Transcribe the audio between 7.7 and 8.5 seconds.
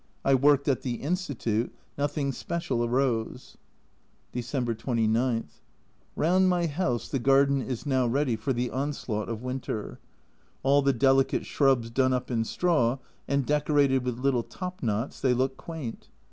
now ready